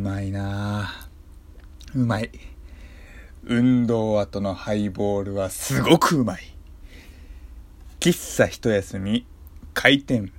[0.00, 1.06] まいな。
[1.94, 2.30] うまい。
[3.44, 6.40] 運動後のハイボールはすごくうまい。
[8.00, 9.26] 喫茶一休み
[9.74, 10.32] 開店。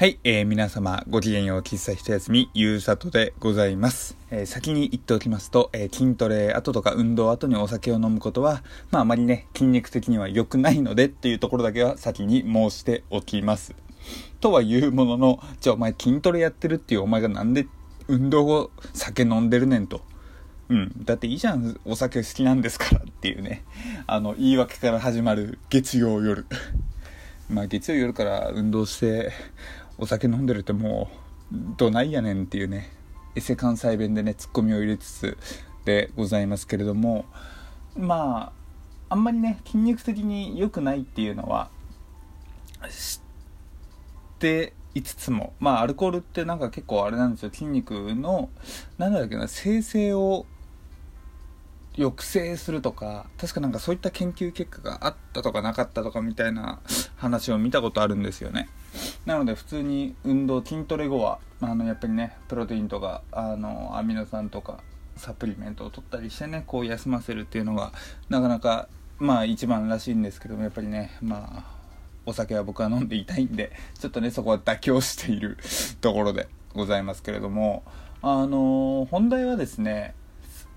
[0.00, 13.74] はい、えー、皆様ごきげんよう喫茶一休みゆうさとでございます、えー、先に言っておきますと、えー、筋トレ後とか運動後にお酒を飲むことはまああまりね筋肉的には良くないのでっていうところだけは先に申しておきます
[14.40, 17.66] とはいうもののじゃあお前筋トレやってるっていうお前がなんで
[18.08, 20.00] 運動後酒飲んでるねんと
[20.70, 21.04] うん。
[21.04, 23.64] だっていいじゃん、お酒好きなんですからっていうね。
[24.06, 26.46] あの、言い訳から始まる月曜夜。
[27.50, 29.32] まあ月曜夜から運動して、
[30.00, 31.10] お酒飲んでるっても
[31.52, 32.90] うどないやねんっていうね
[33.34, 35.38] エセ関西弁でねツッコミを入れつつ
[35.84, 37.26] でございますけれども
[37.96, 38.52] ま
[39.08, 41.68] ああんまりね筋肉的に良くないっていうのは
[42.88, 47.50] 知っていつつもまあアルコールってなんか結構あれなんですよ。
[47.52, 48.48] 筋肉の
[48.98, 50.46] 何だっけな生成を
[51.96, 56.80] 抑制するとか確かなんかそういった研究結果があったとかなかったとかみたいな
[57.16, 58.68] 話を見たことあるんですよね。
[59.26, 64.80] なので普通に運動筋トレ後はあのやっぱりねプロテインとかあのアミノ酸とか
[65.16, 67.92] サプリメントを取ったりしてねこう休ませるっていうのが
[68.28, 71.80] なかなかまあ一番らしいんですけどもやっぱりねまあ
[72.26, 75.58] お酒は僕は飲んでいたいんでちょっとねそこは妥協している
[76.00, 77.82] ところでございますけれども
[78.22, 80.14] あの本題はですね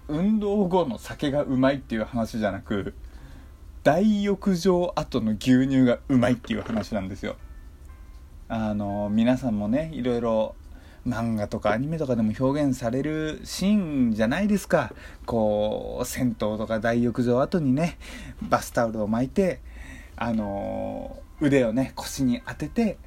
[0.08, 2.94] 運動後の酒がうまいっていう話じゃなく
[3.84, 7.36] 大浴場後の牛乳がうまいっていう話なんですよ。
[8.56, 10.56] あの皆さんもねいろいろ
[11.08, 14.94] 漫画とかアニメとかでも表現されるシーンじゃないですか。
[15.26, 17.98] こう銭湯とか大浴場後にね
[18.44, 19.60] バスタオルを巻いて
[20.16, 23.00] あの腕をね腰に当てて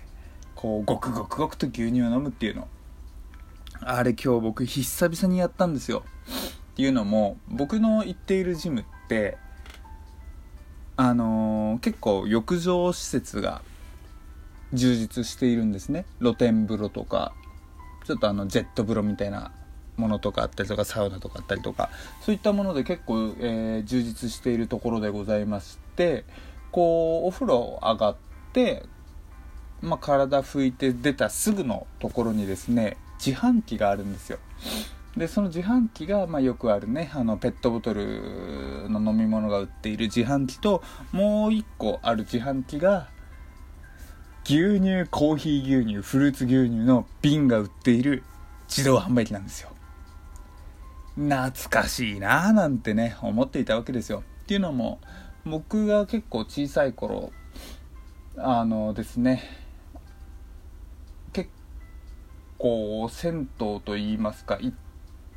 [0.56, 2.66] こうごくごくごくと牛乳を飲むっていうの。
[3.82, 6.02] あれ今日僕久々にやったんですよ。
[6.72, 9.38] っていうのも僕の行っているジムって
[10.96, 13.62] あの、結構浴場施設が
[14.72, 16.04] 充実しているんですね。
[16.20, 17.32] 露天風呂とか
[18.06, 19.52] ちょっとあのジェット風呂みたいな
[19.96, 21.90] ものとかあったりとかサウナとかあったりとか
[22.20, 26.24] そういったもので結構、えー、充実しているところでございまして
[26.70, 28.16] こうお風呂上がっ
[28.52, 28.84] て、
[29.80, 34.38] まあ、体拭いて出たすぐのところにですね自販機があるんですよ。
[35.16, 43.08] でその自販機が、まあ、よくあるねあのペットボトルの飲み物が売っている自販機ともう一個ある自販機が
[44.48, 48.22] 牛乳コーヒー牛乳フルーツ牛乳の瓶が売っている
[48.68, 49.70] 自動販売機なんですよ。
[51.16, 54.22] 懐かしいなーなんてね思っていたわけですよ。
[54.44, 55.00] っていうのも
[55.44, 57.32] 僕が結構小さい頃
[58.36, 59.42] あのですね
[61.32, 61.50] 結
[62.56, 64.76] 構銭湯といいますか行っ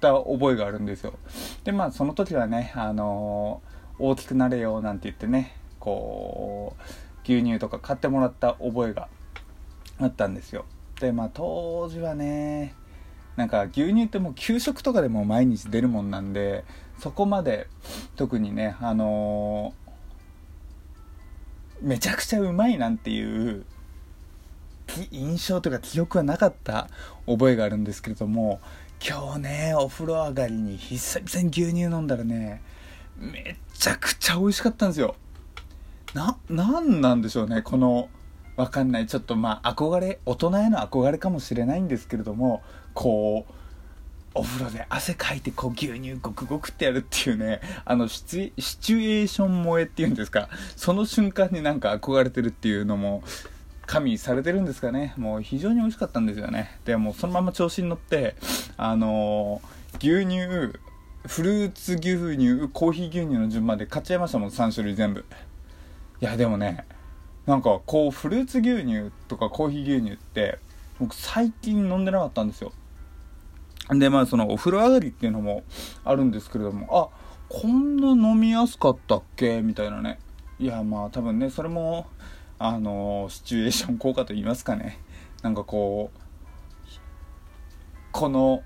[0.02, 1.14] た覚えがあるんですよ。
[1.64, 3.64] でまあその時はねあの、
[3.98, 9.08] 大きくなれよなんて言ってねこう牛乳とか買ってもらった覚えが
[10.00, 10.66] あったんですよ。
[11.00, 12.74] でまあ当時はね
[13.36, 16.66] なんか牛乳ってもう給食とかでも毎日出るもんなんで
[17.00, 17.68] そこまで
[18.16, 23.66] 特にねあのー、めちゃくちゃうまいなんていう
[25.12, 26.90] 印象というか記憶はなかった
[27.28, 28.60] 覚えがあるんですけれども
[29.08, 32.62] 今日ねお風呂上がりに久々に牛乳飲んだらね
[33.18, 35.16] めちゃくちゃ美味しかったんですよ。
[36.14, 38.10] な何なんでしょうねこの
[38.56, 39.08] わかんない。
[39.08, 42.62] ちょっとまあ憧れ大人への憧れかもしれないんですけれども
[42.94, 43.54] こう
[44.36, 53.24] お風呂で汗かいてこう牛乳ゴクゴクってやるっていうねあのシチュエーション萌えっていうんですかその瞬間になんか憧れてるっていうのも
[53.86, 55.14] 加味されてるんですかね。
[55.18, 56.78] もう非常に美味しかったんですよね。
[56.86, 58.36] でもそのまま調子に乗って
[58.78, 60.78] あのー、牛乳
[61.26, 65.26] フルーツ牛乳コーヒー牛乳の順番で買っちゃいましたもん3種類全部。
[66.22, 66.86] いやでもね
[67.46, 70.60] なんかこうフルーツ牛乳とかコーヒー牛乳って
[71.00, 72.74] 僕最近飲んでなかったんですよ。
[73.90, 75.64] でまあそのお風呂上がりっていうのも
[76.04, 79.62] あるんですけれどもあこんな飲みやすかったっけ？
[79.62, 80.20] みたいなね。
[80.60, 82.06] いやまあ多分ねそれも
[82.60, 85.00] あのシチュエーション効果と言いますかね。
[85.42, 86.20] なんかこう
[88.12, 88.62] この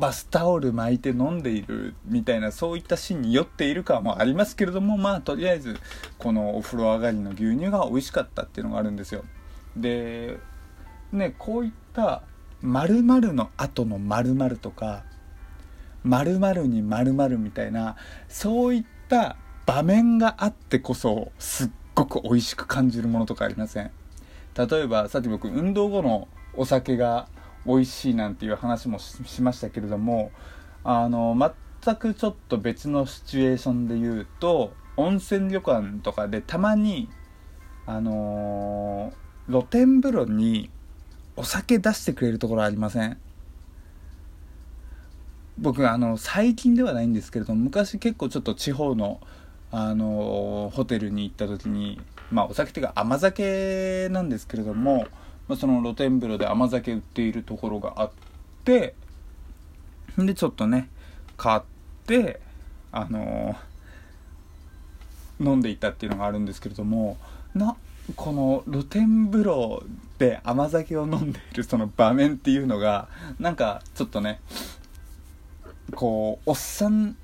[0.00, 5.78] バスタオル巻いて飲んでいるみたいなそういったシーンに酔っているかもありますけれどもまあとりあえず
[6.18, 9.24] このお風呂上がりの牛乳が美味しかったっていうのがあるんですよ。
[9.76, 10.38] で
[11.12, 12.22] ねこういった
[12.62, 15.04] 〇〇の後の〇〇とか
[16.02, 17.96] 〇〇に〇〇みたいな
[18.28, 19.36] そういった
[19.66, 23.90] 場面があってこそすっごく美味しく感じるものとかありません？
[24.56, 26.26] 例えばさっき僕運動後の
[26.56, 27.28] お酒が
[27.66, 30.32] 美味しいなんていう話もしましたけれども
[30.82, 31.36] あの
[31.82, 37.08] 全くちょっと別のシチュエーションで言うと温泉旅館とかでたまに
[37.86, 40.70] あのー、露天風呂に
[41.36, 43.18] お酒出してくれるところありません？
[45.58, 49.20] 僕あの最近ではないんですけれども昔結構ちょっと地方の
[49.72, 55.06] あのホテルに行った時にまあお酒っていうか甘酒なんですけれども、
[55.50, 58.10] まあ、その露天風呂で甘酒売っているところがあっ
[58.64, 58.94] て
[60.16, 60.88] でちょっとね
[61.36, 61.60] 買っ
[62.06, 62.38] て
[62.92, 63.56] あの
[65.40, 67.18] 飲んでいたっていうのがあるんですけれども
[67.52, 67.74] な
[68.14, 69.82] この露天風呂
[70.18, 73.08] で甘酒を飲んでいるその場面っていうのが
[73.40, 74.40] なんかちょっとね
[75.96, 77.16] こうおっさん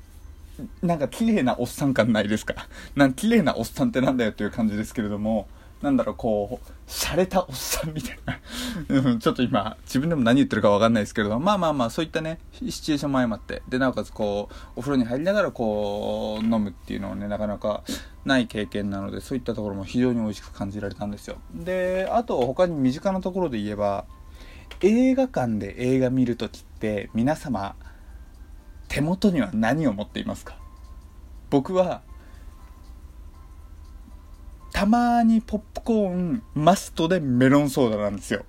[0.82, 2.66] なんか綺麗なおっさん感ないですか？
[2.96, 5.46] なん綺麗なおっさんってなんだよっていう感じですけれども
[5.82, 8.38] なんだろうこう洒落たおっさんみたいな。
[8.88, 13.62] うん、ちょっと今自分でも何言ってるか分かんないですけれどまあまあまあそういったねシチュエーションも相まって。
[13.68, 17.82] でなおかつこうお風呂に入りながらこう飲むっていうのはねなかなか
[18.24, 21.36] ない経験なのでそういったところも非常に美味しく感じられたんですよ。
[21.54, 24.06] であと他に身近なところで言えば
[24.80, 27.76] 映画館で映画見るときって皆様
[28.88, 30.56] 手元には何を持っていますか？
[31.50, 32.02] 僕は
[34.76, 38.44] たまにポップコーンマストでメロンソーダなんですよ。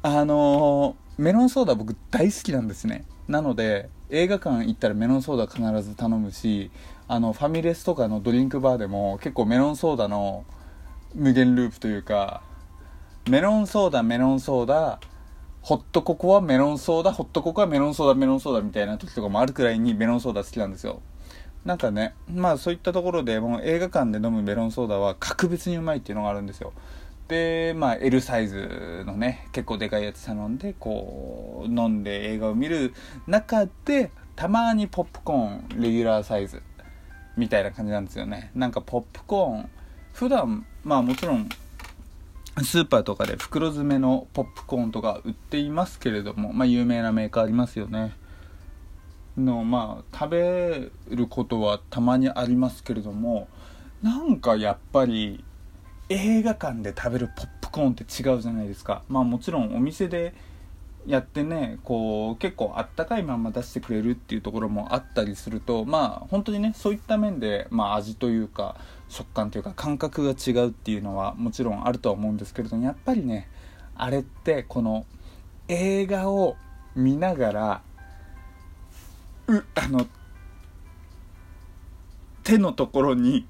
[0.00, 3.04] あのー、メロンソーダ僕大好きなんですね。
[3.26, 6.70] なので映画館行ったらメロンソーダ必ず頼むし
[7.08, 10.44] あのファミレスとかのドリンクバーでも結構メロンソーダの
[11.16, 12.44] 無限ループというか
[13.28, 15.00] メロンソーダメロンソーダ
[15.62, 21.02] ホットココはメロンソーダホットココはメロンソーダメロンソーダみたいな時とかもあるくらいにメロンソーダ好きなんですよ。
[21.64, 26.72] なんかねまあそういったところでもう映画館で飲むメロンソーダは格別にうまいっていうのがあるんですよ。
[27.28, 32.92] でまあ L サイズのね結構でかいやつ頼んでこう飲んで映画を見る
[33.26, 36.62] 中でたまにポップコーンレギュラーサイズ
[37.36, 38.50] みたいな感じなんですよね。
[38.54, 39.68] なんかポップコーン
[40.12, 41.48] 普段まあもちろん
[42.60, 48.12] スーパーとかで袋詰めのポップコーンとか売っていますけれども、まあ、有名なメーカーありますよね。
[49.36, 53.48] のまあ食べることはたまにありますけれども
[54.02, 55.44] なんかやっぱり
[56.08, 59.02] 映画館で食べるポップコーンって違うじゃないですか。
[59.08, 60.34] まあもちろんお店で
[61.06, 68.76] やってねこう結構あったかいまま出してくれるっていうところもあったりするとまあ本当にねそういった面で、まあ、味というか
[69.08, 73.48] 食感というか感覚が違うっていうのはもちろんあるとは思うんですけれどもやっぱりね
[73.96, 75.04] あれってこの
[75.66, 76.56] 映画を
[76.94, 77.82] 見ながら
[79.48, 80.06] うあの
[82.44, 83.46] 手のところに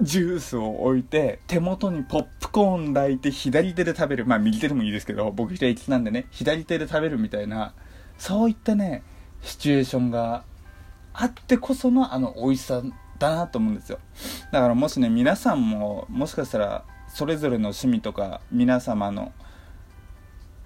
[0.00, 4.26] ジュースを置いて手元にポップコーン抱いて左手で食べる。
[4.26, 6.26] まあ右手でもいいですけど僕左利きなんでね。
[6.30, 7.74] 左手で食べるみたいな
[8.18, 9.02] そういったね
[9.42, 10.44] シチュエーションが
[11.14, 12.82] あってこそのあの美味しさ
[13.18, 13.98] だなと思うんですよ。
[14.50, 19.32] だからもしね皆さんももしかしたらそれぞれの趣味とか皆様の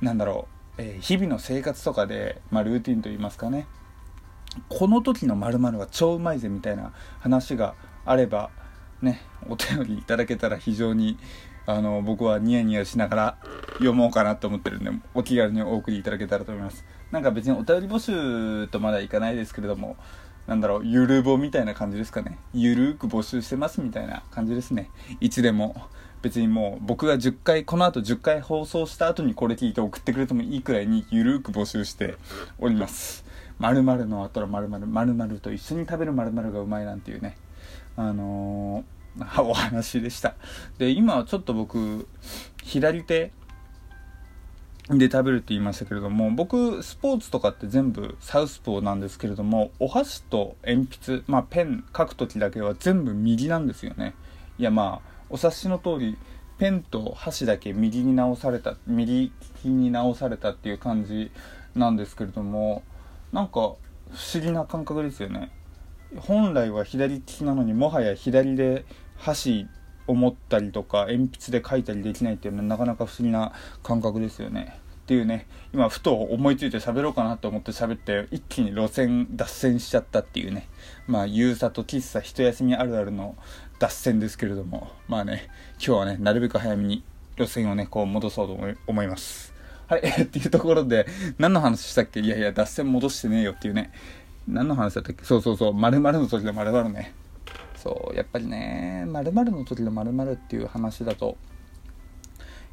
[0.00, 0.48] なんだろ
[0.78, 3.66] う、えー、日々の生活とかで、まあ、ルーティンといいますかね。
[4.68, 8.50] この時の〇〇は超うまいぜみたいな話があれば
[9.02, 11.18] ねお便りいただけたら非常に
[11.66, 13.38] あの僕はニヤニヤしながら
[13.74, 19.96] 読もうかなと思ってるんでお気軽にお送りいただけたらと思いますなんか別にお便り募集とまだいかないですけれども
[20.46, 22.38] なんだろう、ゆるぼみたいな感じですかね。
[22.54, 24.90] ゆるーく募集してますみたいな感じですね。
[25.20, 25.74] いつでも。
[26.22, 32.16] 別にもう僕が10回、この後10回放送した後にこれ聞いて送ってくれてもいいくらいにゆるーく募集して
[32.58, 33.25] おります。
[33.58, 37.36] 〇〇の後の〇〇、〇〇と一緒に食べる〇〇がうまいなんていうね。
[37.96, 40.34] あのー、 お話でした。
[40.78, 42.08] で、今はちょっと僕、
[42.62, 43.32] 左手、
[44.88, 54.14] で食べるって言いましたけれども僕スポーツとかって全部サウスポーなんですけれどもお箸と鉛筆まあペン書く時だけは全部右なんですよね
[54.60, 56.16] いやまあお察しの通り
[56.58, 61.32] ペンと箸だけ右に直された右利きに直されたっていう感じ
[61.74, 62.84] なんですけれども
[63.36, 63.58] なんか不
[64.34, 65.50] 思議な感覚ですよね。
[66.20, 68.86] 本来は左利きなのにもはや左で
[69.18, 69.66] 箸
[70.06, 73.52] を持ったりとか鉛筆で書いたりできないっていうのはなかなか不思議な
[73.82, 74.80] 感覚ですよね。
[75.02, 80.70] っていうね今ふと思いついて喋ろうかなと思って喋って一気に路線脱線しちゃったっていうね。
[81.06, 83.36] まあゆうさと喫茶一休みあるあるの
[83.78, 84.88] 脱線ですけれども。
[85.08, 87.04] まあね今日はねなるべく早めに
[87.36, 89.55] 路線をねこう戻そうと思います。
[89.88, 91.06] はいっていうところで
[91.38, 92.20] 何の話したっけ？
[92.20, 93.92] いやいや脱線戻してねえよっていうね。
[94.48, 95.24] 何の話だったっけ？
[95.24, 95.74] そうそうそう。
[95.74, 97.14] 〇〇の時で〇〇ね。
[97.76, 101.36] そうやっぱりね〇〇の時の〇〇っていう話だと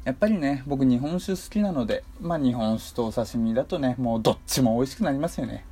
[0.04, 5.64] やっぱりね僕日本酒好きなのでまあ日本酒とお刺身だとねもうどっちも美味しくなりますよね。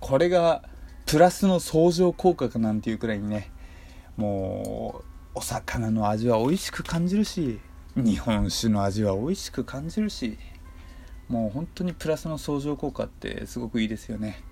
[0.00, 0.62] これが
[1.06, 3.50] プラスの相乗効果かなんていうくらいにね
[4.16, 5.02] も
[5.34, 7.58] うお魚の味は美味しく感じるし
[7.96, 10.38] 日本酒の味は美味しく感じるし
[11.30, 14.42] もう本当にプラスの相乗効果ってすごくいいですよね。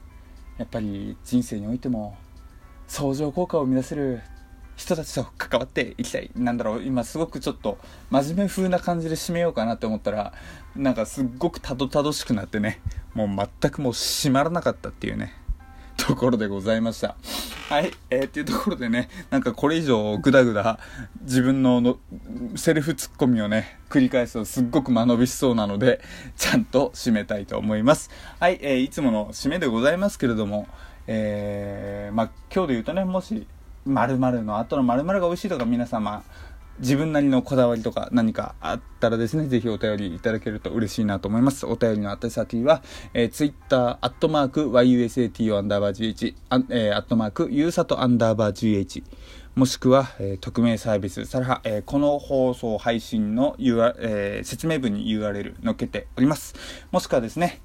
[0.58, 2.16] やっぱり人生においても
[2.87, 4.20] 相乗効果を生み出せる
[4.76, 6.82] 人たちと関わっていきたいなんだろう。
[6.85, 7.78] 今すごくちょっと
[8.11, 10.32] 真面目風な感じで締めようかなって思ったら
[10.76, 12.80] なんかすっごくたどたどしくなってね
[13.12, 15.35] もう全くもう締まらなかったっていうね。
[16.09, 17.17] ところでございました。
[17.69, 20.79] はい、えー、っていうところでね、なんかこれ以上ぐだぐだ
[21.21, 21.99] 自分のの
[22.57, 26.00] セルフツッコミをね、繰り返すとすっごく間延びしそうなので、
[26.38, 28.09] ちゃんと締めたいと思います。
[28.41, 30.67] はい、えー、いつもの締めでございますけれども、
[31.07, 33.47] えー、まあ今日で言うとね、もし、
[33.85, 36.23] 〇〇の後の〇〇が美味しいとか皆様、
[36.80, 41.66] 自分なりのこだわりとか何かあったらですね、ぜひお便りいただけると嬉しいなと思います。
[41.66, 42.82] お便りの宛先は、
[43.14, 49.02] えー、ツイッター、アットマーク、yusato アンダーバー gh、あえ、アットマーク、ゆうさとアンダーバー gh、
[49.56, 56.54] もしくは、えー、匿名サービス、さらは、えー、この放送配信の、UR えー、説明文に URL 載っけております。
[56.92, 57.61] もしくはですね、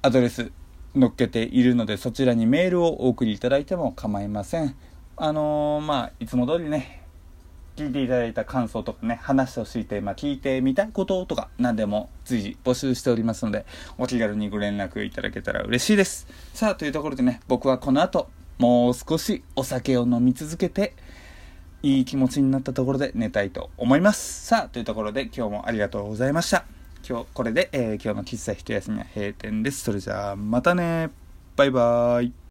[0.00, 0.52] アドレス
[0.98, 4.74] 載っけているので、そちらにメールをお送りいただいても構いません。
[5.16, 7.01] あのー、まあ、いつも通りね、
[7.74, 13.64] 聞いていただいた感想とかね、話してほしいテーマ、聞いてみたいこととか、何でも随時募集しておりますので、
[13.96, 16.26] お気軽にご連絡いただけたら嬉しいです。
[16.52, 20.92] さあ、というところでね、僕はこの後、もう少しお酒を飲み続けて、
[21.82, 24.46] いい気持ちになったところで寝たいと思います。
[24.46, 26.64] さあ、というところで今日もありがとうございました。
[27.08, 29.80] 今日、これで、えー、今日の喫茶一休みは閉店です。
[29.80, 31.10] それじゃあ、またね。
[31.56, 32.32] バイバーイ。